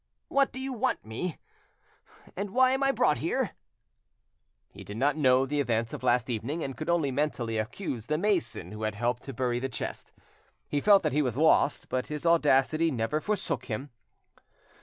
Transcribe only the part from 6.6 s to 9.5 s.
and could only mentally accuse the mason who had helped to